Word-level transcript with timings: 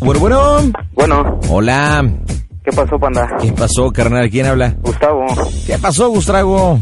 Bueno, 0.00 0.20
bueno. 0.20 0.72
Bueno, 0.94 1.40
Hola. 1.50 2.04
¿qué 2.64 2.70
pasó, 2.72 2.98
panda? 2.98 3.28
¿Qué 3.40 3.52
pasó, 3.52 3.90
carnal? 3.90 4.30
¿Quién 4.30 4.46
habla? 4.46 4.74
Gustavo, 4.82 5.24
¿Qué 5.66 5.78
pasó, 5.78 6.08
Gustavo? 6.10 6.78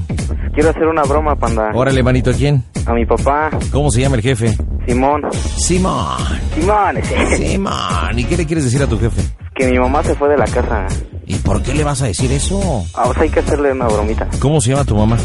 quiero 0.54 0.70
hacer 0.70 0.84
una 0.86 1.02
broma, 1.02 1.34
panda. 1.36 1.70
Órale, 1.74 2.02
manito, 2.02 2.30
¿a 2.30 2.34
quién? 2.34 2.64
A 2.86 2.92
mi 2.94 3.04
papá, 3.04 3.50
¿Cómo 3.72 3.90
se 3.90 4.00
llama 4.00 4.16
el 4.16 4.22
jefe? 4.22 4.56
Simón. 4.86 5.22
Simón. 5.56 6.16
Simón, 6.54 6.96
ese. 6.98 7.36
Simón. 7.36 8.18
¿Y 8.18 8.24
qué 8.24 8.36
le 8.36 8.46
quieres 8.46 8.64
decir 8.64 8.82
a 8.82 8.86
tu 8.86 8.98
jefe? 8.98 9.22
que 9.54 9.66
mi 9.68 9.78
mamá 9.78 10.02
se 10.02 10.14
fue 10.14 10.28
de 10.28 10.36
la 10.36 10.44
casa. 10.44 10.86
¿Y 11.26 11.36
por 11.36 11.62
qué 11.62 11.72
le 11.72 11.82
vas 11.82 12.02
a 12.02 12.06
decir 12.06 12.30
eso? 12.30 12.84
Ah, 12.92 13.04
o 13.08 13.14
sea, 13.14 13.22
hay 13.22 13.30
que 13.30 13.40
hacerle 13.40 13.72
una 13.72 13.86
bromita. 13.88 14.28
¿Cómo 14.38 14.60
se 14.60 14.68
llama 14.70 14.84
tu 14.84 14.94
mamá? 14.94 15.16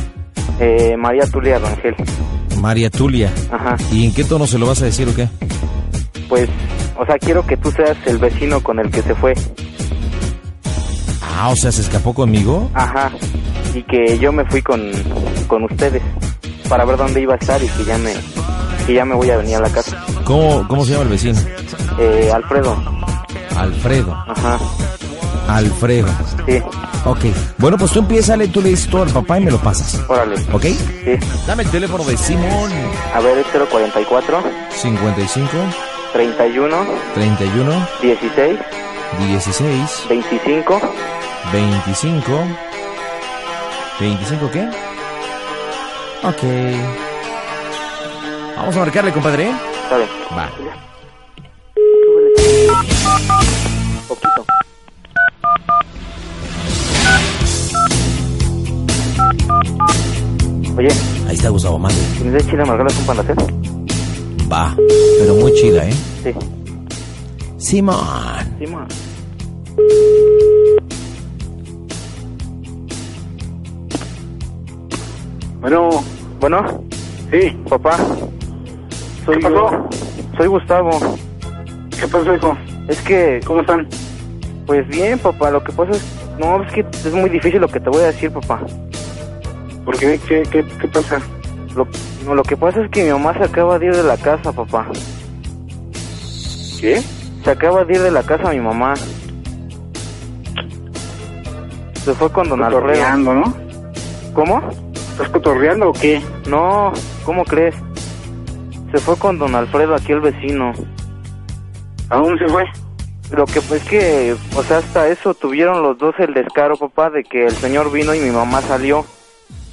Eh, 0.57 0.95
María 0.97 1.25
Tulia 1.27 1.59
Rangel. 1.59 1.95
María 2.61 2.89
Tulia. 2.89 3.29
Ajá. 3.51 3.75
¿Y 3.91 4.05
en 4.05 4.13
qué 4.13 4.23
tono 4.23 4.47
se 4.47 4.57
lo 4.57 4.67
vas 4.67 4.81
a 4.81 4.85
decir 4.85 5.09
o 5.09 5.13
qué? 5.13 5.27
Pues, 6.31 6.47
o 6.97 7.05
sea, 7.05 7.19
quiero 7.19 7.45
que 7.45 7.57
tú 7.57 7.71
seas 7.71 7.97
el 8.05 8.17
vecino 8.17 8.63
con 8.63 8.79
el 8.79 8.89
que 8.89 9.01
se 9.01 9.13
fue. 9.15 9.33
Ah, 11.35 11.49
o 11.49 11.57
sea, 11.57 11.73
¿se 11.73 11.81
escapó 11.81 12.13
conmigo? 12.13 12.71
Ajá. 12.73 13.11
Y 13.73 13.83
que 13.83 14.17
yo 14.17 14.31
me 14.31 14.45
fui 14.45 14.61
con, 14.61 14.81
con 15.47 15.65
ustedes 15.65 16.01
para 16.69 16.85
ver 16.85 16.95
dónde 16.95 17.19
iba 17.19 17.33
a 17.33 17.37
estar 17.37 17.61
y 17.61 17.67
que 17.67 17.83
ya 17.83 17.97
me 17.97 18.13
que 18.87 18.93
ya 18.93 19.03
me 19.03 19.13
voy 19.13 19.29
a 19.29 19.35
venir 19.35 19.57
a 19.57 19.59
la 19.59 19.69
casa. 19.71 20.01
¿Cómo, 20.23 20.65
cómo 20.69 20.85
se 20.85 20.93
llama 20.93 21.03
el 21.03 21.09
vecino? 21.09 21.37
Eh, 21.99 22.31
Alfredo. 22.33 22.81
Alfredo. 23.57 24.13
Ajá. 24.29 24.57
Alfredo. 25.49 26.07
Sí. 26.47 26.61
Ok. 27.03 27.25
Bueno, 27.57 27.77
pues 27.77 27.91
tú 27.91 27.99
empieza, 27.99 28.37
tú 28.53 28.61
le 28.61 28.69
dices 28.69 28.89
todo 28.89 29.03
al 29.03 29.09
papá 29.09 29.37
y 29.37 29.43
me 29.43 29.51
lo 29.51 29.57
pasas. 29.57 30.01
Órale. 30.07 30.35
¿Ok? 30.53 30.63
Sí. 30.63 31.11
Dame 31.45 31.63
el 31.63 31.69
teléfono 31.71 32.05
de 32.05 32.15
Simón. 32.15 32.71
A 33.13 33.19
ver, 33.19 33.37
es 33.39 33.47
044 33.47 34.41
55 34.69 35.90
31 36.13 36.85
31 37.13 37.87
16 38.01 38.59
16 39.19 40.05
25 40.09 40.81
25 41.51 42.31
¿25 43.99 44.51
qué? 44.51 44.69
Ok. 46.23 46.43
Vamos 48.57 48.75
a 48.75 48.79
marcarle, 48.79 49.11
compadre. 49.11 49.51
¿Sabe? 49.89 50.07
Va. 50.37 50.49
Poquito. 54.07 54.45
Oye, 60.77 60.89
Ahí 61.27 61.35
está 61.35 61.49
Gustavo 61.49 61.77
Mande. 61.79 62.01
¿tienes 62.17 62.33
de 62.33 62.51
chile 62.51 62.65
margalas 62.65 62.97
un 62.97 63.05
panacel? 63.05 63.35
Va. 64.51 64.75
Pero 65.19 65.35
muy 65.35 65.53
chida, 65.53 65.87
¿eh? 65.87 65.93
Sí. 66.23 66.33
Simón. 67.57 67.95
Ma. 68.71 68.87
Bueno, 75.59 75.89
Bueno, 76.39 76.83
sí, 77.31 77.55
papá. 77.69 77.97
Soy 79.25 79.35
¿Qué 79.35 79.41
pasó? 79.43 79.55
yo. 79.55 79.89
Soy 80.37 80.47
Gustavo. 80.47 80.89
¿qué 81.99 82.07
pasó, 82.07 82.35
hijo? 82.35 82.57
Es 82.87 82.99
que, 83.01 83.39
¿Cómo 83.45 83.61
están? 83.61 83.87
pues 84.65 84.87
bien, 84.87 85.19
papá. 85.19 85.51
Lo 85.51 85.63
que 85.63 85.71
pasa 85.71 85.91
es. 85.91 86.03
No, 86.39 86.63
es 86.63 86.71
que 86.73 86.79
es 86.91 87.13
muy 87.13 87.29
difícil 87.29 87.61
lo 87.61 87.67
que 87.67 87.79
te 87.79 87.89
voy 87.89 88.01
a 88.01 88.07
decir, 88.07 88.31
papá. 88.31 88.61
¿Por 89.85 89.97
qué? 89.97 90.19
¿Qué, 90.27 90.43
qué, 90.49 90.65
qué 90.65 90.87
pasa? 90.87 91.19
Lo, 91.75 91.87
no, 92.25 92.33
lo 92.35 92.43
que 92.43 92.57
pasa 92.57 92.81
es 92.81 92.89
que 92.89 93.03
mi 93.03 93.11
mamá 93.11 93.33
se 93.37 93.43
acaba 93.43 93.77
de 93.77 93.87
ir 93.87 93.95
de 93.95 94.03
la 94.03 94.17
casa, 94.17 94.51
papá. 94.51 94.87
¿Qué? 96.81 96.99
Se 97.43 97.51
acaba 97.51 97.85
de 97.85 97.93
ir 97.93 98.01
de 98.01 98.09
la 98.09 98.23
casa 98.23 98.49
mi 98.49 98.59
mamá. 98.59 98.95
Se 102.03 102.13
fue 102.15 102.31
con 102.31 102.49
don 102.49 102.63
Alfredo. 102.63 102.81
Cotorreando, 102.87 103.33
¿no? 103.35 103.53
¿Cómo? 104.33 104.61
¿Estás 105.11 105.29
cotorreando 105.29 105.89
o 105.89 105.93
qué? 105.93 106.19
No, 106.49 106.91
¿cómo 107.23 107.45
crees? 107.45 107.75
Se 108.91 108.97
fue 108.97 109.15
con 109.15 109.37
don 109.37 109.53
Alfredo, 109.53 109.93
aquí 109.93 110.11
el 110.11 110.21
vecino. 110.21 110.73
¿A 112.09 112.17
dónde 112.17 112.43
se 112.45 112.51
fue? 112.51 112.63
Lo 113.29 113.45
que 113.45 113.61
pues 113.61 113.83
que, 113.83 114.35
o 114.55 114.63
sea, 114.63 114.79
hasta 114.79 115.07
eso 115.07 115.35
tuvieron 115.35 115.83
los 115.83 115.99
dos 115.99 116.15
el 116.17 116.33
descaro, 116.33 116.77
papá, 116.77 117.11
de 117.11 117.23
que 117.23 117.45
el 117.45 117.53
señor 117.53 117.91
vino 117.91 118.15
y 118.15 118.19
mi 118.19 118.31
mamá 118.31 118.59
salió 118.61 119.05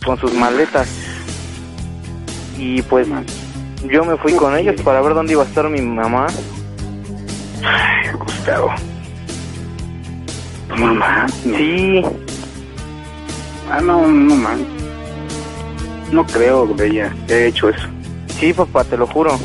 con 0.04 0.18
sus 0.18 0.34
maletas. 0.34 0.88
Y 2.58 2.82
pues 2.82 3.08
yo 3.90 4.04
me 4.04 4.16
fui 4.18 4.34
con 4.34 4.54
ellos 4.56 4.80
para 4.82 5.00
ver 5.00 5.14
dónde 5.14 5.32
iba 5.32 5.42
a 5.42 5.46
estar 5.46 5.68
mi 5.70 5.80
mamá. 5.80 6.26
Tu 10.68 10.76
mamá. 10.76 11.26
Sí, 11.42 12.02
Ah, 13.70 13.80
no, 13.82 14.06
no, 14.06 14.34
man. 14.34 14.64
No 16.10 16.24
creo 16.24 16.66
de 16.66 16.86
ella 16.86 17.14
que 17.26 17.34
haya 17.34 17.46
hecho 17.46 17.68
eso. 17.68 17.86
sí, 18.40 18.52
papá, 18.54 18.82
te 18.84 18.96
lo 18.96 19.06
juro. 19.06 19.38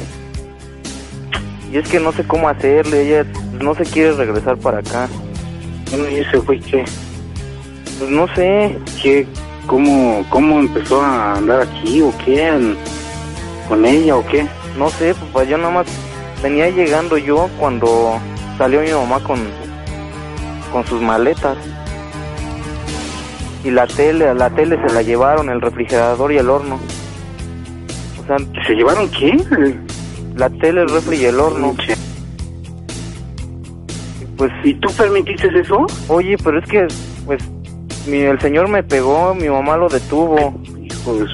Y 1.72 1.78
es 1.78 1.88
que 1.90 2.00
no 2.00 2.12
sé 2.14 2.24
cómo 2.26 2.48
hacerle, 2.48 3.02
ella 3.06 3.26
no 3.60 3.76
se 3.76 3.84
quiere 3.84 4.14
regresar 4.14 4.58
para 4.58 4.78
acá. 4.80 5.10
Bueno, 5.92 6.08
¿y 6.10 6.16
ese 6.22 6.40
fue 6.42 6.60
qué? 6.60 6.86
Pues 8.00 8.10
no 8.10 8.28
sé, 8.36 8.78
¿Qué? 9.02 9.28
¿Cómo, 9.68 10.26
cómo 10.30 10.60
empezó 10.60 11.02
a 11.02 11.36
andar 11.36 11.62
aquí 11.62 12.02
o 12.02 12.14
qué? 12.24 12.76
¿Con 13.68 13.86
ella 13.86 14.16
o 14.16 14.26
qué? 14.26 14.46
no 14.78 14.90
sé, 14.90 15.14
papá, 15.14 15.44
yo 15.44 15.58
nada 15.58 15.70
más 15.70 15.88
venía 16.42 16.70
llegando 16.70 17.18
yo 17.18 17.48
cuando 17.60 18.20
salió 18.58 18.82
mi 18.82 18.92
mamá 18.92 19.20
con, 19.22 19.40
con 20.72 20.86
sus 20.86 21.02
maletas. 21.02 21.58
Y 23.64 23.72
la 23.72 23.88
tele, 23.88 24.34
la 24.34 24.50
tele 24.50 24.78
se 24.86 24.94
la 24.94 25.02
llevaron, 25.02 25.50
el 25.50 25.62
refrigerador 25.62 26.32
y 26.34 26.38
el 26.38 26.50
horno. 26.50 26.80
O 28.22 28.26
sea, 28.28 28.38
¿Se 28.68 28.74
llevaron 28.74 29.10
qué? 29.10 29.38
la 30.36 30.50
tele, 30.50 30.82
el 30.82 30.90
refri 30.90 31.18
y 31.18 31.26
el 31.26 31.40
horno. 31.40 31.76
Pues, 34.38 34.52
¿Y 34.64 34.74
tú 34.76 34.90
permitiste 34.94 35.48
eso? 35.60 35.86
oye, 36.08 36.36
pero 36.44 36.60
es 36.60 36.66
que, 36.68 36.88
pues, 37.26 37.42
mi, 38.08 38.18
el 38.18 38.40
señor 38.42 38.68
me 38.68 38.84
pegó, 38.84 39.34
mi 39.36 39.48
mamá 39.48 39.78
lo 39.78 39.88
detuvo. 39.88 40.54
Su- 41.04 41.28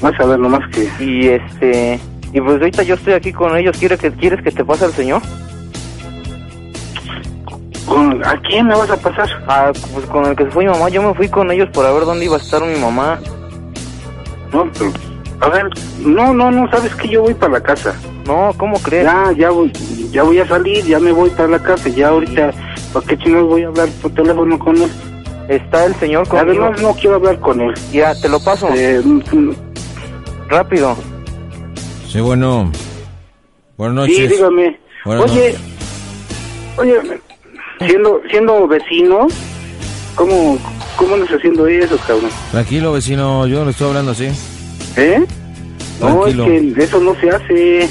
Vas 0.00 0.18
a 0.20 0.26
ver 0.26 0.38
nomás 0.38 0.60
que... 0.72 0.88
Y 1.02 1.28
este, 1.28 1.98
y 2.32 2.40
pues 2.40 2.60
ahorita 2.60 2.82
yo 2.82 2.96
estoy 2.96 3.14
aquí 3.14 3.32
con 3.32 3.56
ellos. 3.56 3.76
¿Quieres 3.78 3.98
que, 3.98 4.10
quieres 4.12 4.42
que 4.42 4.50
te 4.50 4.62
pase 4.64 4.84
al 4.84 4.92
señor? 4.92 5.22
¿Con- 8.26 8.36
¿A 8.36 8.40
quién 8.42 8.66
me 8.66 8.74
vas 8.74 8.90
a 8.90 8.96
pasar? 8.96 9.28
Ah, 9.46 9.72
pues 9.94 10.06
con 10.06 10.26
el 10.26 10.36
que 10.36 10.44
se 10.44 10.50
fue 10.50 10.64
mi 10.64 10.70
mamá. 10.70 10.88
Yo 10.88 11.02
me 11.02 11.14
fui 11.14 11.28
con 11.28 11.50
ellos 11.50 11.68
para 11.72 11.92
ver 11.92 12.04
dónde 12.04 12.24
iba 12.24 12.36
a 12.36 12.40
estar 12.40 12.62
mi 12.64 12.78
mamá. 12.78 13.18
No, 14.52 14.70
pero... 14.72 14.92
A 15.40 15.48
ver, 15.50 15.66
no, 16.00 16.32
no, 16.32 16.50
no, 16.50 16.68
sabes 16.70 16.94
que 16.94 17.08
yo 17.08 17.22
voy 17.22 17.34
para 17.34 17.52
la 17.54 17.60
casa. 17.62 17.94
No, 18.26 18.52
¿cómo 18.56 18.78
crees? 18.80 19.04
Ya, 19.04 19.32
ya 19.36 19.50
voy, 19.50 19.70
ya 20.10 20.22
voy 20.22 20.38
a 20.38 20.48
salir, 20.48 20.84
ya 20.86 20.98
me 20.98 21.12
voy 21.12 21.28
para 21.30 21.48
la 21.48 21.62
casa, 21.62 21.90
ya 21.90 22.08
ahorita, 22.08 22.52
¿para 22.92 23.06
qué 23.06 23.18
chingados 23.18 23.46
voy 23.48 23.62
a 23.64 23.66
hablar 23.68 23.88
por 24.00 24.12
teléfono 24.12 24.58
con 24.58 24.76
él? 24.80 24.90
Está 25.48 25.84
el 25.84 25.94
señor 25.96 26.26
conmigo. 26.26 26.64
Además 26.64 26.80
no 26.82 26.94
quiero 26.94 27.16
hablar 27.16 27.38
con 27.38 27.60
él. 27.60 27.74
Ya, 27.92 28.18
te 28.18 28.28
lo 28.30 28.40
paso. 28.40 28.68
Eh, 28.74 29.02
Rápido. 30.48 30.96
Sí, 32.08 32.20
bueno. 32.20 32.72
Buenas 33.76 34.06
sí, 34.06 34.12
noches. 34.12 34.30
dígame. 34.30 34.80
Buenas 35.04 35.30
Oye, 35.30 35.54
oye, 36.78 37.20
siendo, 37.86 38.20
siendo 38.30 38.66
vecino, 38.68 39.26
¿cómo, 40.14 40.58
cómo 40.96 41.14
andas 41.14 41.30
haciendo 41.30 41.66
eso, 41.66 41.96
cabrón? 42.06 42.30
Tranquilo, 42.50 42.92
vecino. 42.92 43.46
Yo 43.46 43.64
le 43.64 43.70
estoy 43.72 43.88
hablando 43.88 44.12
así. 44.12 44.28
¿Eh? 44.96 45.24
No, 46.00 46.26
es 46.26 46.34
Tranquilo. 46.36 46.44
que 46.74 46.84
eso 46.84 47.00
no 47.00 47.14
se 47.20 47.30
hace. 47.30 47.88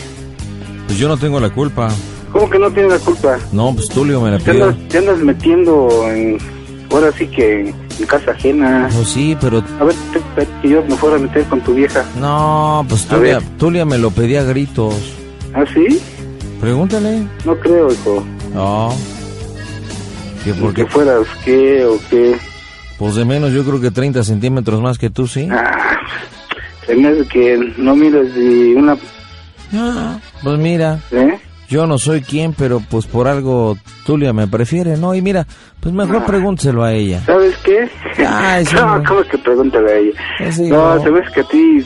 Pues 0.87 0.97
yo 0.99 1.07
no 1.07 1.17
tengo 1.17 1.39
la 1.39 1.49
culpa. 1.49 1.89
¿Cómo 2.31 2.49
que 2.49 2.59
no 2.59 2.69
tienes 2.71 2.91
la 2.91 2.99
culpa? 2.99 3.37
No, 3.53 3.73
pues 3.73 3.87
Tulio 3.89 4.19
me 4.21 4.31
la 4.31 4.39
Te 4.39 4.51
pidió. 4.51 4.65
andas, 4.65 4.87
te 4.89 4.97
andas 4.97 5.17
metiendo 5.19 5.89
en, 6.11 6.37
ahora 6.91 7.11
sí 7.17 7.27
que 7.27 7.61
en 7.97 8.05
casa 8.07 8.31
ajena. 8.31 8.89
Pues 8.93 9.07
sí, 9.07 9.37
pero... 9.39 9.63
A 9.79 9.83
ver, 9.85 9.95
te- 10.35 10.45
que 10.61 10.69
yo 10.69 10.83
me 10.83 10.95
fuera 10.97 11.15
a 11.15 11.19
meter 11.19 11.43
con 11.45 11.61
tu 11.61 11.73
vieja. 11.73 12.03
No, 12.19 12.85
pues 12.89 13.05
Tulia. 13.05 13.41
Tulia 13.57 13.85
me 13.85 13.97
lo 13.97 14.11
pedía 14.11 14.41
a 14.41 14.43
gritos. 14.43 14.93
¿Ah, 15.53 15.63
sí? 15.73 15.99
Pregúntale. 16.59 17.23
No 17.45 17.55
creo, 17.57 17.91
hijo. 17.91 18.23
No. 18.53 18.93
Que 20.45 20.53
porque, 20.53 20.83
Que 20.85 20.89
fueras 20.91 21.25
qué 21.43 21.83
o 21.85 21.99
qué. 22.09 22.37
pues 22.97 23.15
de 23.15 23.25
menos 23.25 23.51
yo 23.51 23.63
creo 23.65 23.81
que 23.81 23.91
30 23.91 24.23
centímetros 24.23 24.79
más 24.81 24.97
que 24.97 25.09
tú, 25.09 25.27
¿sí? 25.27 25.49
Ah, 25.51 25.97
se 26.85 26.95
me 26.95 27.07
hace 27.09 27.27
que 27.27 27.73
no 27.77 27.95
mires 27.95 28.33
de 28.35 28.75
una... 28.77 28.95
Ah, 29.73 30.19
pues 30.43 30.57
mira, 30.59 30.99
¿Eh? 31.11 31.37
yo 31.67 31.87
no 31.87 31.97
soy 31.97 32.21
quien, 32.21 32.53
pero 32.53 32.79
pues 32.89 33.07
por 33.07 33.27
algo 33.27 33.75
Tulia 34.05 34.31
me 34.33 34.47
prefiere, 34.47 34.95
¿no? 34.97 35.15
Y 35.15 35.21
mira, 35.21 35.47
pues 35.81 35.93
mejor 35.93 36.17
Ah. 36.17 36.25
pregúnteselo 36.25 36.83
a 36.83 36.93
ella. 36.93 37.21
¿Sabes 37.25 37.57
qué? 37.63 37.89
Sí, 38.15 38.21
no. 38.75 39.03
¿cómo 39.07 39.23
que 39.23 39.37
pregúntale 39.39 39.91
a 39.91 39.95
ella? 39.97 40.11
Pues 40.37 40.55
sí, 40.55 40.69
no, 40.69 41.01
ves 41.11 41.29
que 41.31 41.41
a 41.41 41.47
ti 41.47 41.83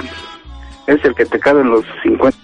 es 0.88 1.06
el 1.06 1.16
que 1.16 1.26
te 1.26 1.40
caben 1.40 1.70
los 1.72 1.86
50. 2.04 2.38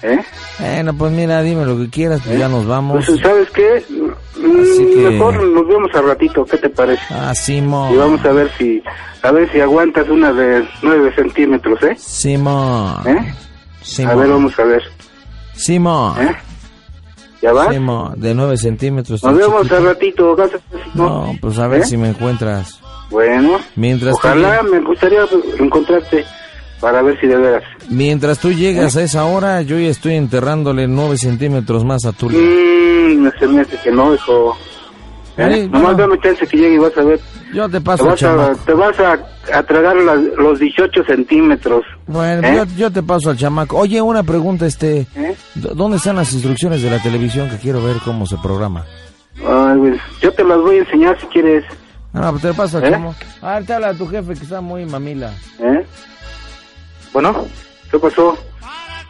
¿Eh? 0.00 0.20
Bueno, 0.60 0.94
pues 0.96 1.10
mira, 1.10 1.42
dime 1.42 1.64
lo 1.66 1.76
que 1.76 1.90
quieras, 1.90 2.20
pues 2.24 2.38
ya 2.38 2.48
nos 2.48 2.64
vamos. 2.66 3.04
Pues, 3.04 3.20
¿sabes 3.20 3.50
qué? 3.50 3.82
Mm, 4.38 4.60
Así 4.60 4.86
que- 4.94 5.10
Mejor 5.10 5.42
nos 5.46 5.66
vemos 5.68 5.90
al 5.94 6.04
ratito, 6.06 6.44
¿qué 6.44 6.58
te 6.58 6.70
parece? 6.70 7.02
Ah, 7.10 7.34
Simón. 7.34 7.92
Y 7.92 7.96
vamos 7.96 8.24
a 8.24 8.32
ver 8.32 8.50
si, 8.56 8.82
a 9.22 9.30
ver 9.32 9.50
si 9.52 9.60
aguantas 9.60 10.08
una 10.08 10.32
de 10.32 10.64
9 10.82 11.12
centímetros, 11.14 11.82
¿eh? 11.82 11.96
Simón. 11.98 12.94
¿Eh? 13.06 13.34
A 14.06 14.14
ver, 14.14 14.28
vamos 14.28 14.58
a 14.58 14.64
ver, 14.64 14.82
Simón. 15.54 16.20
¿eh? 16.20 16.36
¿Ya 17.42 17.52
va? 17.52 17.72
Simón. 17.72 18.20
De 18.20 18.34
9 18.34 18.56
centímetros. 18.56 19.22
Nos 19.24 19.36
vemos 19.36 19.62
chiquito. 19.62 19.76
al 19.76 19.84
ratito. 19.84 20.36
No, 20.94 21.34
pues 21.40 21.58
a 21.58 21.68
ver 21.68 21.82
¿Eh? 21.82 21.84
si 21.84 21.96
me 21.96 22.08
encuentras. 22.10 22.80
Bueno, 23.10 23.58
Mientras 23.76 24.14
ojalá 24.14 24.62
me 24.62 24.80
gustaría 24.80 25.20
encontrarte 25.58 26.24
para 26.80 27.00
ver 27.02 27.18
si 27.20 27.26
de 27.26 27.36
veras. 27.36 27.62
Mientras 27.88 28.38
tú 28.38 28.52
llegas 28.52 28.96
a 28.96 29.02
esa 29.02 29.24
hora, 29.24 29.62
yo 29.62 29.78
ya 29.78 29.88
estoy 29.88 30.14
enterrándole 30.14 30.86
9 30.86 31.16
centímetros 31.16 31.84
más 31.84 32.04
a 32.04 32.12
tu 32.12 32.28
Mmm, 32.98 33.28
se 33.38 33.46
me 33.46 33.60
hace 33.60 33.76
que 33.78 33.90
no, 33.92 34.14
hijo. 34.14 34.56
¿Eh? 35.36 35.50
Sí, 35.54 35.60
Nomás 35.68 35.82
bueno. 35.94 35.98
dame 35.98 36.20
chance 36.20 36.46
que 36.46 36.56
llegue 36.56 36.74
y 36.74 36.78
vas 36.78 36.96
a 36.98 37.02
ver. 37.02 37.20
Yo 37.54 37.66
te 37.66 37.72
Te 37.74 37.80
paso 37.80 38.02
al 38.02 38.08
vas 38.10 38.22
a, 38.22 38.26
chamaco. 38.26 38.58
te 38.66 38.74
vas 38.74 39.00
a, 39.00 39.18
a 39.58 39.62
tragar 39.62 39.96
las- 39.96 40.18
los 40.36 40.58
18 40.58 41.04
centímetros. 41.04 41.84
Bueno, 42.06 42.46
¿Eh? 42.46 42.56
yo, 42.56 42.64
yo 42.76 42.90
te 42.90 43.02
paso 43.02 43.30
al 43.30 43.36
chamaco. 43.36 43.76
Oye, 43.78 44.02
una 44.02 44.22
pregunta, 44.24 44.66
este... 44.66 45.06
¿eh? 45.14 45.36
¿dó- 45.54 45.74
¿Dónde 45.74 45.98
están 45.98 46.16
las 46.16 46.32
instrucciones 46.32 46.82
de 46.82 46.90
la 46.90 47.00
televisión 47.00 47.48
que 47.48 47.56
quiero 47.58 47.82
ver 47.82 47.96
cómo 48.04 48.26
se 48.26 48.36
programa? 48.38 48.84
Ay, 49.36 49.78
pues, 49.78 50.00
yo 50.20 50.32
te 50.32 50.42
las 50.44 50.58
voy 50.58 50.76
a 50.76 50.80
enseñar 50.80 51.18
si 51.20 51.26
quieres. 51.28 51.64
Ah, 52.12 52.20
no, 52.20 52.30
pues 52.32 52.42
te 52.42 52.54
paso 52.54 52.78
al 52.78 52.84
¿Eh? 52.86 52.90
chamaco. 52.90 53.14
A 53.40 53.54
ver, 53.54 53.64
te 53.66 53.72
habla 53.74 53.94
tu 53.94 54.08
jefe 54.08 54.34
que 54.34 54.42
está 54.42 54.60
muy 54.60 54.84
mamila. 54.86 55.32
¿eh? 55.60 55.86
Bueno, 57.12 57.46
¿Qué 57.90 57.98
pasó? 57.98 58.36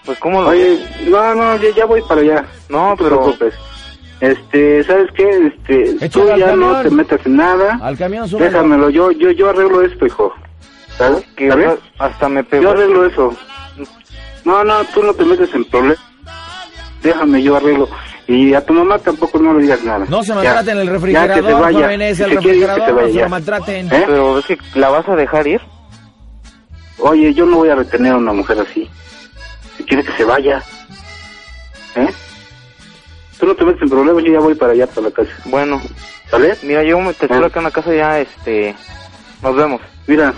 pues 0.05 0.19
cómo 0.21 0.41
lo 0.43 0.49
Oye, 0.51 0.79
no, 1.09 1.35
no, 1.35 1.57
ya, 1.57 1.69
ya 1.77 1.85
voy 1.85 2.01
para 2.09 2.21
allá. 2.21 2.45
No, 2.69 2.95
te 2.97 3.05
pero- 3.05 3.17
preocupes. 3.23 3.55
Este, 4.21 4.83
¿sabes 4.85 5.11
qué? 5.15 5.47
Este, 5.47 6.09
tú 6.09 6.27
ya 6.37 6.57
no 6.57 6.83
te 6.83 6.91
metas 6.91 7.21
en 7.25 7.37
nada. 7.37 7.79
Al 7.83 7.97
camión 7.97 8.29
sube. 8.29 8.45
Déjamelo, 8.45 8.91
yo, 8.91 9.11
yo, 9.13 9.31
yo 9.31 9.51
arreglo 9.51 9.83
esto, 9.83 10.07
hijo. 10.07 10.35
¿Sabes? 10.97 11.25
que 11.37 11.49
¿Sabes? 11.49 11.79
hasta 11.99 12.29
me 12.29 12.43
Yo 12.43 12.49
pegó. 12.49 12.71
arreglo 12.71 13.07
eso. 13.07 13.37
No, 14.45 14.65
no, 14.65 14.83
tú 14.93 15.03
no 15.05 15.15
te 15.15 15.25
metes 15.25 15.55
en 15.55 15.65
problemas. 15.67 15.99
Déjame, 17.03 17.43
yo 17.43 17.57
arreglo. 17.57 17.89
Y 18.27 18.53
a 18.55 18.65
tu 18.67 18.73
mamá 18.75 18.99
tampoco 18.99 19.39
no 19.39 19.55
le 19.55 19.63
digas 19.63 19.83
nada. 19.85 20.05
No 20.09 20.23
se 20.23 20.29
Ya. 20.31 20.35
maltraten 20.35 20.79
el 20.79 20.87
Ya, 20.87 20.93
refrigerador, 20.93 21.37
que 21.37 21.47
se 21.47 21.53
vaya. 21.55 21.79
jóvenes, 21.79 22.17
Si 22.17 22.23
el 22.25 22.29
se 22.31 22.35
ir, 22.35 22.41
que 22.41 22.47
refrigerador, 22.49 22.85
se 22.85 22.91
no 22.91 22.97
vaya 22.97 23.09
se 23.09 23.15
ya. 23.15 23.23
lo 23.23 23.29
maltraten. 23.29 23.87
¿Eh? 23.87 24.03
Pero 24.07 24.39
es 24.41 24.47
que 24.47 24.59
la 24.75 24.89
vas 24.91 25.09
a 25.09 25.15
dejar 25.17 25.47
ir. 25.47 25.61
Oye, 26.99 27.33
yo 27.33 27.47
no 27.47 27.57
voy 27.59 27.69
a 27.69 27.77
retener 27.77 28.13
a 28.13 28.17
una 28.17 28.33
mujer 28.33 28.59
así. 28.61 28.91
Si 29.77 29.85
quiere 29.85 30.03
que 30.03 30.13
se 30.13 30.25
vaya. 30.25 30.61
¿Eh? 31.95 32.09
Tú 33.39 33.47
no 33.47 33.55
te 33.55 33.65
metes 33.65 33.83
en 33.83 33.89
problemas, 33.91 34.25
yo 34.25 34.33
ya 34.33 34.41
voy 34.41 34.55
para 34.55 34.73
allá, 34.73 34.87
para 34.87 35.09
la 35.09 35.11
casa. 35.13 35.31
Bueno, 35.45 35.81
¿Sale? 36.31 36.57
mira, 36.63 36.83
yo 36.83 36.99
me 37.01 37.13
te 37.15 37.27
espero 37.27 37.45
Ah. 37.45 37.49
acá 37.49 37.61
en 37.61 37.65
la 37.65 37.71
casa 37.71 37.95
ya, 37.95 38.21
este... 38.21 38.75
Nos 39.43 39.55
vemos. 39.55 39.81
Mira, 40.09 40.35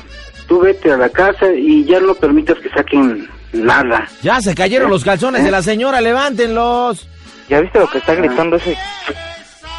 tú 0.46 0.60
vete 0.60 0.92
a 0.92 0.96
la 0.98 1.08
casa 1.08 1.52
y 1.54 1.84
ya 1.86 1.98
no 2.00 2.14
permitas 2.14 2.58
que 2.58 2.68
saquen 2.68 3.28
nada. 3.52 4.06
Ya 4.22 4.40
se 4.42 4.54
cayeron 4.54 4.90
los 4.90 5.02
calzones 5.04 5.42
de 5.42 5.50
la 5.50 5.62
señora, 5.62 6.00
levántenlos. 6.02 7.08
¿Ya 7.48 7.60
viste 7.60 7.78
lo 7.80 7.88
que 7.88 7.98
está 7.98 8.14
gritando 8.14 8.56
ese? 8.56 8.76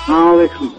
No, 0.07 0.37
déjame. 0.39 0.71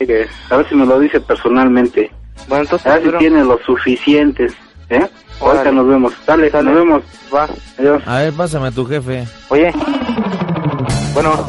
déjame, 0.00 0.28
A 0.50 0.56
ver 0.56 0.68
si 0.68 0.74
me 0.74 0.84
lo 0.86 0.98
dice 0.98 1.20
personalmente. 1.20 2.10
Bueno, 2.48 2.64
entonces... 2.64 2.86
A 2.90 2.98
ver 2.98 3.12
si 3.12 3.18
tiene 3.18 3.44
los 3.44 3.60
suficientes. 3.62 4.52
¿Eh? 4.88 5.06
Ahorita 5.40 5.70
nos 5.70 5.86
vemos. 5.86 6.12
Dale, 6.26 6.50
Sale. 6.50 6.64
nos 6.64 6.74
vemos. 6.74 7.02
Va. 7.32 7.48
Adiós. 7.78 8.02
A 8.06 8.18
ver, 8.18 8.32
pásame 8.32 8.66
a 8.68 8.70
tu 8.72 8.84
jefe. 8.84 9.24
Oye. 9.48 9.72
Bueno, 11.22 11.44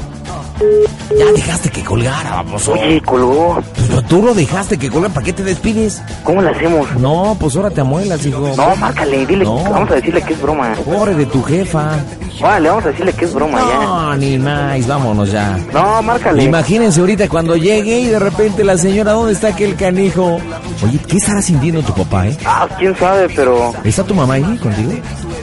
Ya 1.17 1.31
dejaste 1.31 1.69
que 1.69 1.81
colgara, 1.83 2.29
vamos. 2.31 2.67
oye, 2.67 3.01
colgó. 3.01 3.57
Pero 3.87 4.01
tú 4.03 4.21
lo 4.21 4.33
dejaste 4.33 4.77
que 4.77 4.89
colgara, 4.89 5.13
¿para 5.13 5.25
qué 5.25 5.31
te 5.33 5.43
despides? 5.43 6.01
¿Cómo 6.25 6.41
le 6.41 6.49
hacemos? 6.49 6.91
No, 6.99 7.37
pues 7.39 7.55
ahora 7.55 7.69
te 7.71 7.79
amuelas, 7.81 8.25
hijo. 8.25 8.51
No, 8.57 8.75
márcale, 8.75 9.25
dile, 9.25 9.45
No. 9.45 9.63
vamos 9.63 9.89
a 9.91 9.95
decirle 9.95 10.21
que 10.23 10.33
es 10.33 10.41
broma. 10.41 10.73
Pobre 10.85 11.15
de 11.15 11.25
tu 11.25 11.41
jefa. 11.41 11.95
Vale, 12.41 12.67
vamos 12.69 12.85
a 12.85 12.87
decirle 12.89 13.13
que 13.13 13.25
es 13.25 13.33
broma 13.33 13.59
ya. 13.59 13.79
No, 13.85 14.15
ni 14.17 14.37
más, 14.37 14.85
vámonos 14.87 15.31
ya. 15.31 15.57
No, 15.73 16.01
márcale. 16.01 16.43
Imagínense 16.43 16.99
ahorita 16.99 17.29
cuando 17.29 17.55
llegue 17.55 17.99
y 17.99 18.05
de 18.07 18.19
repente 18.19 18.63
la 18.65 18.77
señora, 18.77 19.13
¿dónde 19.13 19.33
está 19.33 19.47
aquel 19.49 19.75
canijo? 19.77 20.37
Oye, 20.83 20.99
¿qué 21.07 21.15
estará 21.17 21.41
sintiendo 21.41 21.81
tu 21.81 21.93
papá, 21.93 22.27
eh? 22.27 22.37
Ah, 22.45 22.67
quién 22.77 22.95
sabe, 22.97 23.27
pero 23.35 23.73
¿Está 23.85 24.03
tu 24.03 24.13
mamá 24.13 24.33
ahí 24.35 24.57
contigo? 24.61 24.91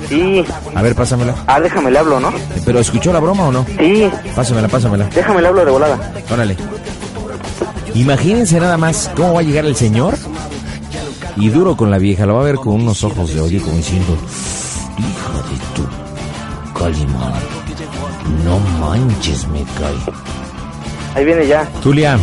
Sí. 0.08 0.44
A 0.74 0.82
ver, 0.82 0.94
pásamela. 0.94 1.34
Ah, 1.46 1.60
déjame 1.60 1.90
le 1.90 1.98
hablo, 1.98 2.20
¿no? 2.20 2.32
¿Pero 2.64 2.80
escuchó 2.80 3.12
la 3.12 3.20
broma 3.20 3.44
o 3.48 3.52
no? 3.52 3.64
Sí, 3.78 4.10
Pásamela, 4.34 4.68
pásamela. 4.68 5.04
déjame 5.14 5.40
le 5.42 5.48
hablo 5.48 5.64
de 5.64 5.70
volada. 5.70 6.12
Órale. 6.30 6.56
Imagínense 7.94 8.60
nada 8.60 8.76
más 8.76 9.10
cómo 9.16 9.34
va 9.34 9.40
a 9.40 9.42
llegar 9.42 9.64
el 9.66 9.76
señor. 9.76 10.14
Y 11.36 11.48
duro 11.50 11.76
con 11.76 11.90
la 11.90 11.98
vieja, 11.98 12.26
lo 12.26 12.34
va 12.34 12.40
a 12.40 12.44
ver 12.44 12.56
con 12.56 12.74
unos 12.74 13.04
ojos 13.04 13.32
de 13.32 13.40
oye 13.40 13.60
como 13.60 13.76
diciendo, 13.76 14.16
hija 14.98 15.32
de 15.48 16.72
tu 16.72 16.78
Calimán, 16.78 17.32
no 18.44 18.58
manches, 18.80 19.46
me 19.48 19.62
cae. 19.62 20.14
Ahí 21.14 21.24
viene 21.24 21.46
ya. 21.46 21.64
Tulia, 21.82 22.18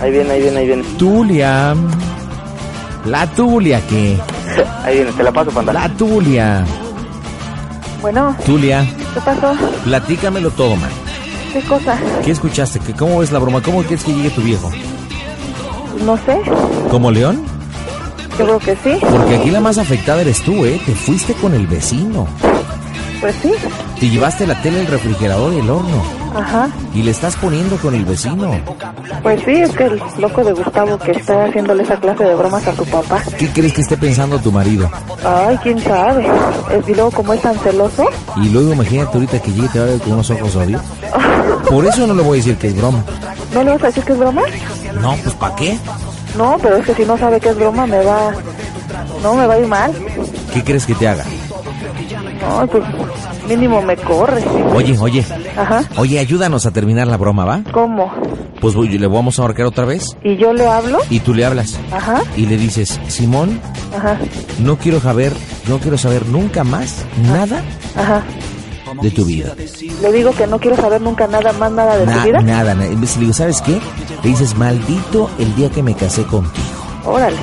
Ahí 0.00 0.10
viene, 0.12 0.30
ahí 0.30 0.42
viene, 0.42 0.58
ahí 0.58 0.66
viene. 0.66 0.82
Tulia. 0.98 1.74
La 3.06 3.26
Tulia, 3.28 3.80
¿qué? 3.88 4.16
Ahí 4.84 4.96
viene, 4.96 5.12
te 5.12 5.22
la 5.22 5.32
paso, 5.32 5.50
panda. 5.50 5.72
La 5.72 5.88
Tulia. 5.88 6.64
Bueno, 8.06 8.36
Tulia, 8.46 8.86
¿qué 9.14 9.20
pasó? 9.20 9.52
platícamelo 9.82 10.52
todo, 10.52 10.76
man. 10.76 10.90
¿Qué 11.52 11.60
cosa? 11.62 11.98
¿Qué 12.24 12.30
escuchaste? 12.30 12.78
¿Qué- 12.78 12.92
¿Cómo 12.92 13.18
ves 13.18 13.32
la 13.32 13.40
broma? 13.40 13.60
¿Cómo 13.60 13.80
quieres 13.80 14.04
que 14.04 14.14
llegue 14.14 14.30
tu 14.30 14.42
viejo? 14.42 14.70
No 16.04 16.16
sé, 16.18 16.40
¿Como 16.88 17.10
león? 17.10 17.42
yo 18.38 18.44
creo 18.44 18.58
que 18.60 18.76
sí. 18.76 18.96
Porque 19.00 19.34
aquí 19.34 19.50
la 19.50 19.58
más 19.58 19.76
afectada 19.78 20.20
eres 20.20 20.40
tú, 20.42 20.64
¿eh? 20.64 20.80
Te 20.86 20.94
fuiste 20.94 21.34
con 21.34 21.52
el 21.52 21.66
vecino. 21.66 22.28
Pues 23.20 23.34
sí, 23.42 23.50
Te 23.98 24.08
llevaste 24.08 24.46
la 24.46 24.54
tele, 24.62 24.82
el 24.82 24.86
refrigerador 24.86 25.52
y 25.54 25.58
el 25.58 25.68
horno. 25.68 26.00
Ajá. 26.38 26.68
Y 26.94 27.02
le 27.02 27.10
estás 27.10 27.36
poniendo 27.36 27.76
con 27.76 27.94
el 27.94 28.04
vecino. 28.04 28.50
Pues 29.22 29.40
sí, 29.44 29.52
es 29.52 29.70
que 29.72 29.84
el 29.84 30.00
loco 30.18 30.44
de 30.44 30.52
Gustavo 30.52 30.98
que 30.98 31.12
está 31.12 31.44
haciéndole 31.44 31.82
esa 31.82 31.96
clase 31.96 32.24
de 32.24 32.34
bromas 32.34 32.66
a 32.66 32.74
su 32.74 32.84
papá. 32.86 33.22
¿Qué 33.38 33.48
crees 33.50 33.72
que 33.74 33.80
esté 33.82 33.96
pensando 33.96 34.38
tu 34.38 34.50
marido? 34.52 34.88
Ay, 35.24 35.58
quién 35.62 35.78
sabe. 35.80 36.26
Es- 36.72 36.88
Y 36.88 36.94
luego 36.94 37.10
como 37.10 37.32
es 37.32 37.40
tan 37.42 37.58
celoso. 37.58 38.06
Y 38.42 38.48
luego 38.50 38.72
imagínate 38.72 39.14
ahorita 39.14 39.40
que 39.40 39.50
llegue 39.52 39.66
y 39.66 39.68
te 39.68 39.78
va 39.78 39.84
a 39.86 39.88
ver 39.88 40.00
con 40.00 40.12
unos 40.12 40.30
ojos 40.30 40.54
de 40.54 40.60
odio. 40.64 40.80
Por 41.70 41.84
eso 41.86 42.06
no 42.06 42.14
le 42.14 42.22
voy 42.22 42.38
a 42.38 42.40
decir 42.42 42.56
que 42.56 42.68
es 42.68 42.76
broma. 42.76 43.02
¿No 43.52 43.62
le 43.64 43.70
vas 43.72 43.82
a 43.82 43.86
decir 43.86 44.04
que 44.04 44.12
es 44.12 44.18
broma? 44.18 44.42
No, 45.00 45.16
pues 45.22 45.34
¿para 45.34 45.54
qué? 45.56 45.78
No, 46.36 46.56
pero 46.62 46.76
es 46.76 46.86
que 46.86 46.94
si 46.94 47.04
no 47.04 47.16
sabe 47.18 47.40
que 47.40 47.48
es 47.50 47.56
broma 47.56 47.86
me 47.86 48.02
va... 48.04 48.32
No, 49.22 49.34
me 49.34 49.46
va 49.46 49.54
a 49.54 49.58
ir 49.58 49.66
mal. 49.66 49.92
¿Qué 50.52 50.62
crees 50.62 50.86
que 50.86 50.94
te 50.94 51.08
haga? 51.08 51.24
No, 52.48 52.66
pues 52.66 52.84
mínimo 53.48 53.82
me 53.82 53.96
corre. 53.96 54.42
Oye, 54.74 54.96
oye, 54.98 55.24
Ajá. 55.56 55.84
oye, 55.96 56.18
ayúdanos 56.18 56.66
a 56.66 56.70
terminar 56.70 57.06
la 57.06 57.16
broma, 57.16 57.44
¿va? 57.44 57.62
¿Cómo? 57.72 58.12
Pues 58.60 58.74
voy- 58.74 58.88
le 58.98 59.06
vamos 59.06 59.38
a 59.38 59.42
marcar 59.42 59.66
otra 59.66 59.84
vez 59.84 60.16
¿Y 60.24 60.36
yo 60.36 60.52
le 60.52 60.66
hablo? 60.66 60.98
y 61.10 61.20
tú 61.20 61.34
le 61.34 61.44
hablas. 61.44 61.78
Ajá, 61.92 62.22
Y 62.36 62.46
le 62.46 62.56
dices, 62.56 62.98
Simón, 63.08 63.60
ajá, 63.96 64.18
no 64.60 64.76
quiero 64.78 65.00
saber, 65.00 65.32
no 65.68 65.78
quiero 65.78 65.98
saber 65.98 66.26
nunca 66.26 66.64
más 66.64 67.04
nada 67.22 67.62
ajá. 67.94 68.22
de 69.02 69.10
tu 69.10 69.24
vida. 69.24 69.54
Le 70.02 70.12
digo 70.12 70.32
que 70.32 70.46
no 70.46 70.58
quiero 70.58 70.76
saber 70.76 71.00
nunca 71.00 71.26
nada 71.26 71.52
más 71.52 71.70
nada 71.72 71.96
de 71.98 72.06
Na- 72.06 72.14
tu 72.22 72.28
vida. 72.28 72.40
nada, 72.40 72.74
nada. 72.74 72.86
En 72.90 73.00
vez 73.00 73.14
le 73.16 73.20
digo, 73.22 73.32
¿sabes 73.34 73.60
qué? 73.60 73.78
Le 74.22 74.28
dices, 74.30 74.56
maldito 74.56 75.28
el 75.38 75.54
día 75.54 75.70
que 75.70 75.82
me 75.82 75.94
casé 75.94 76.22
contigo. 76.24 76.85
Órale. 77.06 77.36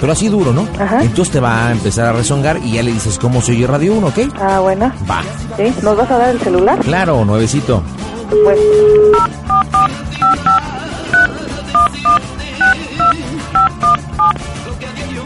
Pero 0.00 0.12
así 0.12 0.28
duro, 0.28 0.52
¿no? 0.52 0.68
Ajá. 0.78 1.02
Entonces 1.02 1.32
te 1.32 1.40
va 1.40 1.68
a 1.68 1.72
empezar 1.72 2.06
a 2.06 2.12
rezongar 2.12 2.58
y 2.62 2.72
ya 2.72 2.82
le 2.82 2.92
dices 2.92 3.18
cómo 3.18 3.40
se 3.40 3.52
oye 3.52 3.66
Radio 3.66 3.94
1, 3.94 4.06
¿ok? 4.08 4.18
Ah, 4.40 4.60
bueno. 4.60 4.92
Va. 5.10 5.22
¿Sí? 5.56 5.72
¿Nos 5.82 5.96
vas 5.96 6.10
a 6.10 6.18
dar 6.18 6.28
el 6.30 6.40
celular? 6.40 6.78
Claro, 6.80 7.24
nuevecito. 7.24 7.82
Pues, 8.44 8.58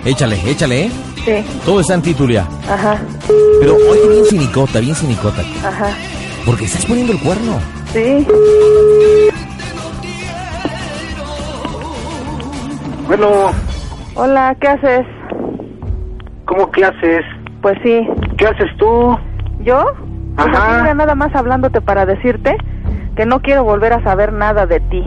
Échale, 0.05 0.41
échale, 0.51 0.85
¿eh? 0.85 0.91
sí. 1.25 1.45
Todo 1.65 1.81
está 1.81 1.95
en 1.95 2.03
titulia. 2.03 2.47
Ajá, 2.69 2.99
Pero 3.61 3.75
oye, 3.91 4.09
bien 4.09 4.25
cinicota, 4.27 4.81
bien 4.81 4.95
cinicota. 4.95 5.43
ajá. 5.65 5.91
Porque 6.47 6.65
estás 6.65 6.87
poniendo 6.87 7.13
el 7.13 7.21
cuerno. 7.21 7.59
Sí. 7.93 8.27
Bueno, 13.07 13.51
Hola, 14.23 14.55
¿qué 14.61 14.69
haces? 14.69 15.07
¿cómo 16.45 16.71
que 16.71 16.85
haces? 16.85 17.25
Pues 17.63 17.79
sí. 17.83 18.07
¿Qué 18.37 18.49
haces 18.49 18.69
tú? 18.77 19.17
¿Yo? 19.61 19.83
Pues 20.37 20.47
Ajá. 20.47 20.83
aquí 20.85 20.95
nada 20.95 21.15
más 21.15 21.35
hablándote 21.35 21.81
para 21.81 22.05
decirte 22.05 22.55
que 23.17 23.25
no 23.25 23.41
quiero 23.41 23.65
volver 23.65 23.95
a 23.95 24.03
saber 24.03 24.35
nada 24.35 24.67
de 24.67 24.79
ti. 24.81 25.03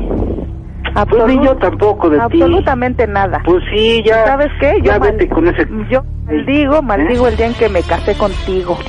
Pues 1.07 1.27
ni 1.27 1.45
yo 1.45 1.55
tampoco 1.57 2.09
de 2.09 2.17
ti. 2.17 2.23
absolutamente 2.23 3.05
nada. 3.05 3.39
Pues 3.45 3.63
sí, 3.71 4.01
ya. 4.03 4.25
¿Sabes 4.25 4.49
qué? 4.59 4.77
Yo, 4.79 4.85
ya 4.85 4.97
vete 4.97 5.29
con 5.29 5.47
ese... 5.47 5.67
yo 5.91 6.03
maldigo, 6.25 6.81
maldigo 6.81 7.27
el 7.27 7.37
día 7.37 7.45
en 7.45 7.53
que 7.53 7.69
me 7.69 7.83
casé 7.83 8.15
contigo. 8.15 8.79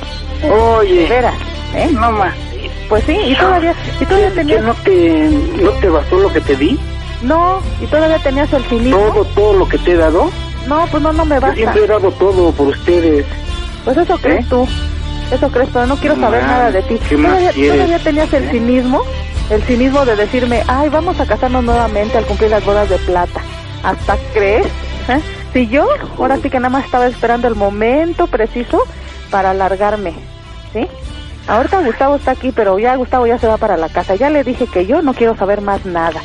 Oye, 0.79 1.07
veras, 1.07 1.35
¿eh? 1.75 1.89
no 1.93 2.11
más. 2.13 2.33
Pues 2.89 3.03
sí, 3.03 3.15
y 3.27 3.35
todavía, 3.35 3.75
y 4.01 4.05
todavía 4.05 4.29
¿Que 4.29 4.35
tenías, 4.35 4.63
no 4.63 4.73
te, 4.73 5.29
no 5.61 5.69
te 5.81 5.89
bastó 5.89 6.17
lo 6.17 6.33
que 6.33 6.41
te 6.41 6.55
di? 6.55 6.79
No, 7.21 7.61
y 7.81 7.85
todavía 7.87 8.19
tenías 8.19 8.51
el 8.53 8.63
cinismo. 8.65 8.97
Todo, 8.97 9.25
todo 9.25 9.53
lo 9.53 9.67
que 9.67 9.77
te 9.77 9.91
he 9.91 9.95
dado. 9.95 10.29
No, 10.67 10.85
pues 10.89 11.01
no, 11.03 11.13
no 11.13 11.25
me 11.25 11.35
Yo 11.35 11.41
basta. 11.41 11.55
siempre 11.55 11.83
he 11.83 11.87
dado 11.87 12.11
todo 12.11 12.51
por 12.51 12.67
ustedes. 12.67 13.25
Pues 13.83 13.97
eso 13.97 14.17
crees 14.17 14.45
¿Eh? 14.45 14.47
tú, 14.49 14.67
eso 15.31 15.49
crees, 15.49 15.69
pero 15.71 15.85
no 15.85 15.95
quiero 15.97 16.15
saber 16.19 16.43
nada 16.43 16.71
de 16.71 16.81
ti. 16.83 16.99
¿qué 17.07 17.15
Todavía, 17.15 17.51
todavía 17.51 17.99
tenías 17.99 18.33
el 18.33 18.43
¿Eh? 18.45 18.51
cinismo, 18.51 19.01
el 19.49 19.61
cinismo 19.63 20.05
de 20.05 20.15
decirme, 20.15 20.63
ay, 20.67 20.89
vamos 20.89 21.19
a 21.19 21.25
casarnos 21.25 21.63
nuevamente 21.63 22.17
al 22.17 22.25
cumplir 22.25 22.49
las 22.49 22.65
bodas 22.65 22.89
de 22.89 22.97
plata. 22.97 23.41
¿Hasta 23.83 24.17
crees? 24.33 24.65
¿Eh? 25.07 25.19
Si 25.53 25.67
yo, 25.67 25.87
ahora 26.17 26.37
sí 26.37 26.49
que 26.49 26.59
nada 26.59 26.69
más 26.69 26.85
estaba 26.85 27.05
esperando 27.05 27.47
el 27.47 27.55
momento 27.55 28.25
preciso 28.27 28.81
para 29.29 29.53
largarme, 29.53 30.13
¿sí? 30.73 30.87
Ahorita 31.47 31.81
Gustavo 31.81 32.15
está 32.15 32.31
aquí, 32.31 32.51
pero 32.51 32.79
ya 32.79 32.95
Gustavo 32.95 33.27
ya 33.27 33.37
se 33.37 33.47
va 33.47 33.57
para 33.57 33.77
la 33.77 33.87
casa. 33.89 34.15
Ya 34.15 34.31
le 34.31 34.43
dije 34.43 34.65
que 34.65 34.87
yo 34.87 35.03
no 35.03 35.13
quiero 35.13 35.37
saber 35.37 35.61
más 35.61 35.85
nada. 35.85 36.19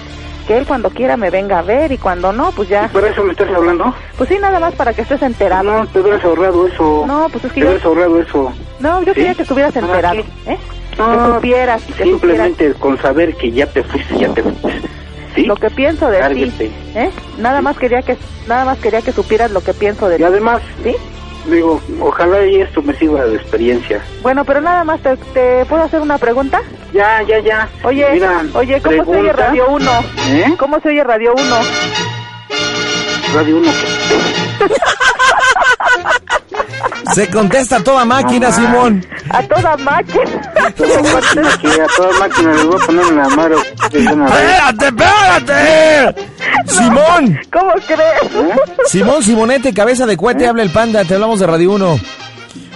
Que 0.46 0.58
él 0.58 0.66
cuando 0.66 0.90
quiera 0.90 1.16
me 1.16 1.30
venga 1.30 1.58
a 1.60 1.62
ver 1.62 1.92
y 1.92 1.98
cuando 1.98 2.32
no, 2.32 2.50
pues 2.52 2.68
ya. 2.68 2.88
¿Por 2.88 3.04
eso 3.04 3.22
me 3.22 3.32
estás 3.32 3.48
hablando? 3.50 3.94
Pues 4.16 4.28
sí, 4.28 4.36
nada 4.40 4.58
más 4.58 4.74
para 4.74 4.92
que 4.92 5.02
estés 5.02 5.22
enterado. 5.22 5.62
No, 5.64 5.86
te 5.86 6.00
hubieras 6.00 6.24
ahorrado 6.24 6.66
eso. 6.66 7.04
No, 7.06 7.28
pues 7.30 7.44
es 7.44 7.52
que 7.52 7.60
Te 7.60 7.60
yo... 7.60 7.66
hubieras 7.68 7.86
ahorrado 7.86 8.20
eso. 8.20 8.52
No, 8.80 9.00
yo 9.02 9.12
¿Sí? 9.12 9.20
quería 9.20 9.34
que 9.34 9.42
estuvieras 9.42 9.72
¿Para 9.74 9.86
enterado? 9.86 10.20
¿eh? 10.46 10.58
No, 10.98 11.10
que 11.28 11.34
supieras, 11.34 11.82
que 11.82 11.92
supieras 11.92 12.08
Simplemente 12.08 12.74
con 12.74 12.98
saber 12.98 13.34
que 13.36 13.52
ya 13.52 13.66
te 13.66 13.82
fuiste, 13.84 14.18
ya 14.18 14.28
te 14.34 14.42
fuiste. 14.42 14.88
¿Sí? 15.34 15.44
lo 15.44 15.54
que 15.54 15.70
pienso 15.70 16.08
de 16.10 16.20
ti, 16.34 16.52
¿eh? 16.96 17.08
Nada 17.38 17.60
más 17.62 17.78
quería 17.78 18.02
que 18.02 18.16
nada 18.48 18.64
más 18.64 18.78
quería 18.78 19.00
que 19.00 19.12
supieras 19.12 19.52
lo 19.52 19.60
que 19.62 19.72
pienso 19.72 20.08
de 20.08 20.16
Y 20.16 20.18
ti, 20.18 20.24
además, 20.24 20.60
¿sí? 20.82 20.96
digo, 21.48 21.80
ojalá 22.00 22.44
y 22.44 22.56
esto 22.60 22.82
me 22.82 22.92
sirva 22.94 23.24
de 23.24 23.36
experiencia. 23.36 24.02
Bueno, 24.22 24.44
pero 24.44 24.60
nada 24.60 24.82
más 24.82 25.00
te, 25.00 25.16
te 25.32 25.64
puedo 25.66 25.82
hacer 25.84 26.00
una 26.00 26.18
pregunta. 26.18 26.60
Ya, 26.92 27.22
ya, 27.22 27.38
ya. 27.40 27.68
Oye, 27.84 28.06
Mira, 28.12 28.42
oye, 28.54 28.80
¿cómo 28.80 29.04
se 29.04 29.10
oye 29.10 29.30
pregunta. 29.32 29.46
Radio 29.46 29.68
1? 29.68 29.90
¿Eh? 30.28 30.54
¿Cómo 30.58 30.80
se 30.80 30.88
oye 30.88 31.04
Radio 31.04 31.34
1? 31.34 31.56
Radio 33.34 33.56
1. 33.58 33.72
Se 37.14 37.28
contesta 37.28 37.76
a 37.76 37.80
toda 37.84 38.04
máquina, 38.04 38.48
No, 38.48 38.54
Simón. 38.54 39.04
A 39.30 39.42
toda 39.42 39.76
máquina. 39.78 40.24
Toda 40.76 41.02
máquina 41.02 41.58
que 41.60 41.82
a 41.82 41.86
toda 41.96 42.18
máquina 42.18 42.52
les 42.52 42.64
voy 42.66 42.80
a 42.80 42.86
poner 42.86 43.06
en 43.06 43.16
la 43.16 43.28
mano. 43.30 43.56
de 43.90 43.98
una 44.12 44.24
vez. 44.26 44.34
¡Espérate, 44.34 44.86
espérate! 44.86 46.26
Simón, 46.66 47.40
¿Cómo 47.52 47.72
crees? 47.86 48.22
¿Eh? 48.34 48.60
Simón 48.86 49.22
Simonete, 49.22 49.72
cabeza 49.74 50.06
de 50.06 50.16
cohete, 50.16 50.46
habla 50.46 50.62
el 50.62 50.70
panda, 50.70 51.04
te 51.04 51.14
hablamos 51.14 51.40
de 51.40 51.46
Radio 51.46 51.72
1. 51.72 52.00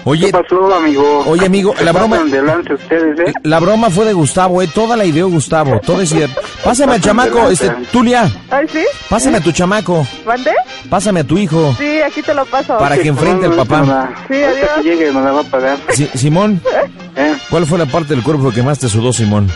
Oye, 0.06 0.26
¿Qué 0.26 0.32
pasó, 0.32 0.74
amigo? 0.74 1.24
Oye, 1.26 1.46
amigo, 1.46 1.74
la 1.82 1.92
broma- 1.92 2.16
pasan 2.16 2.30
de 2.30 2.42
lance 2.42 2.74
ustedes, 2.74 3.18
¿eh? 3.20 3.32
la 3.42 3.58
broma 3.58 3.88
fue 3.88 4.04
de 4.04 4.12
Gustavo, 4.12 4.60
eh, 4.60 4.68
toda 4.72 4.96
la 4.98 5.06
ideó 5.06 5.30
Gustavo, 5.30 5.80
todo 5.80 6.02
es 6.02 6.10
cierto. 6.10 6.42
Pásame 6.62 6.92
al 6.94 7.00
chamaco, 7.00 7.48
este, 7.48 7.70
Tulia, 7.90 8.30
Ay, 8.50 8.66
¿sí? 8.68 8.84
pásame 9.08 9.38
a 9.38 9.40
tu 9.40 9.50
chamaco, 9.50 10.06
¿Mandé? 10.26 10.52
pásame 10.90 11.20
a 11.20 11.24
tu 11.24 11.38
hijo, 11.38 11.74
Sí, 11.78 12.02
aquí 12.02 12.20
te 12.20 12.34
lo 12.34 12.44
paso. 12.44 12.76
para 12.76 12.98
que 12.98 13.08
enfrente 13.08 13.46
al 13.46 13.54
papá. 13.54 14.10
Sí, 14.28 14.34
adiós. 14.42 14.68
que 14.76 14.82
llegue 14.82 15.10
me 15.10 15.22
la 15.22 15.32
va 15.32 15.40
a 15.40 15.44
pagar. 15.44 15.78
Si- 15.90 16.06
Simón, 16.14 16.60
¿Eh? 17.16 17.34
¿cuál 17.48 17.64
fue 17.64 17.78
la 17.78 17.86
parte 17.86 18.14
del 18.14 18.22
cuerpo 18.22 18.50
que 18.52 18.62
más 18.62 18.78
te 18.78 18.88
sudó, 18.88 19.10
Simón? 19.12 19.48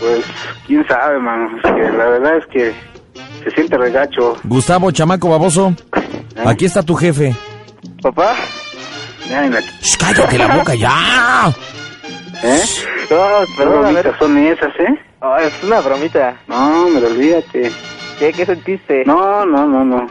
Pues, 0.00 0.24
quién 0.66 0.84
sabe, 0.88 1.18
mano. 1.20 1.48
Es 1.58 1.62
que 1.62 1.96
la 1.96 2.06
verdad 2.06 2.38
es 2.38 2.46
que 2.46 2.74
se 3.44 3.50
siente 3.52 3.78
regacho. 3.78 4.36
Gustavo, 4.42 4.90
chamaco 4.90 5.28
baboso, 5.28 5.74
¿eh? 5.94 6.42
aquí 6.44 6.64
está 6.64 6.82
tu 6.82 6.96
jefe. 6.96 7.36
Papá. 8.02 8.34
Shh, 9.82 9.96
cállate 9.98 10.38
la 10.38 10.56
boca 10.56 10.74
ya. 10.74 11.52
¿Eh? 12.42 12.62
No, 13.10 13.16
¿Qué 13.46 13.52
perdón, 13.56 13.82
bromitas 13.82 14.18
son 14.18 14.38
esas, 14.38 14.74
eh? 14.80 14.98
Oh, 15.20 15.36
es 15.36 15.52
una 15.62 15.80
bromita. 15.80 16.36
No, 16.48 16.88
me 16.88 17.00
lo 17.00 17.06
olvídate. 17.08 17.70
¿Qué, 18.18 18.32
qué 18.32 18.46
sentiste? 18.46 19.04
No, 19.04 19.44
no, 19.46 19.66
no, 19.66 19.84
no. 19.84 20.06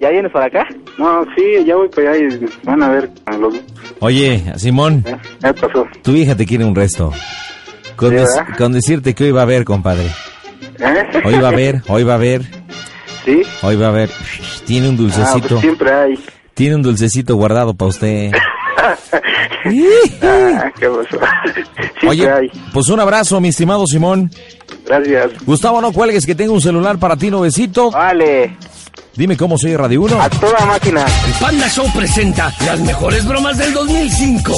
¿Ya 0.00 0.10
vienes 0.10 0.32
para 0.32 0.46
acá? 0.46 0.66
No, 0.96 1.24
sí, 1.36 1.64
ya 1.66 1.76
voy 1.76 1.88
para 1.88 2.12
allá 2.12 2.26
y 2.28 2.46
van 2.62 2.82
a 2.82 2.88
ver. 2.88 3.10
a 3.26 3.36
Los, 3.36 3.54
Oye, 4.00 4.42
Simón, 4.56 5.04
¿eh? 5.06 5.16
Ya 5.40 5.52
pasó. 5.52 5.86
tu 6.02 6.12
hija 6.12 6.34
te 6.34 6.46
quiere 6.46 6.64
un 6.64 6.74
resto. 6.74 7.12
Con, 7.96 8.14
con 8.56 8.72
decirte 8.72 9.14
que 9.14 9.24
hoy 9.24 9.30
va 9.32 9.42
a 9.42 9.46
ver, 9.46 9.64
compadre. 9.64 10.06
¿Eh? 10.78 11.20
Hoy 11.24 11.38
va 11.38 11.48
a 11.48 11.52
ver, 11.54 11.82
hoy 11.88 12.02
va 12.04 12.14
a 12.14 12.18
ver, 12.18 12.42
¿Sí? 13.26 13.42
hoy 13.60 13.76
va 13.76 13.88
a 13.88 13.90
ver. 13.90 14.10
Tiene 14.66 14.88
un 14.88 14.94
Ah, 14.94 14.98
dulcecito, 14.98 15.48
pues 15.48 15.60
siempre 15.60 15.92
hay. 15.92 16.18
Tiene 16.60 16.76
un 16.76 16.82
dulcecito 16.82 17.36
guardado 17.36 17.72
para 17.72 17.88
usted. 17.88 18.32
ah, 18.84 18.94
¿qué 20.78 20.90
siempre 21.08 22.06
Oye, 22.06 22.30
hay. 22.30 22.50
pues 22.74 22.90
un 22.90 23.00
abrazo, 23.00 23.40
mi 23.40 23.48
estimado 23.48 23.86
Simón. 23.86 24.30
Gracias. 24.84 25.42
Gustavo, 25.46 25.80
no 25.80 25.90
cuelgues 25.90 26.26
que 26.26 26.34
tengo 26.34 26.52
un 26.52 26.60
celular 26.60 26.98
para 26.98 27.16
ti, 27.16 27.30
nuevecito. 27.30 27.90
Vale. 27.90 28.58
Dime 29.16 29.38
cómo 29.38 29.56
soy 29.56 29.74
Radio 29.74 30.02
1. 30.02 30.20
A 30.20 30.28
toda 30.28 30.66
máquina. 30.66 31.06
El 31.26 31.32
Panda 31.40 31.66
Show 31.66 31.86
presenta 31.96 32.52
las 32.66 32.78
mejores 32.80 33.26
bromas 33.26 33.56
del 33.56 33.72
2005. 33.72 34.52